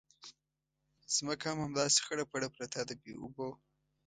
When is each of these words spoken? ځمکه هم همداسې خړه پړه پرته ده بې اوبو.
ځمکه 1.15 1.45
هم 1.51 1.57
همداسې 1.65 1.99
خړه 2.05 2.23
پړه 2.31 2.47
پرته 2.55 2.79
ده 2.87 2.93
بې 3.01 3.13
اوبو. 3.21 3.49